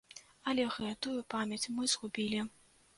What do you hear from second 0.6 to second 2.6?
гэтую памяць мы згубілі.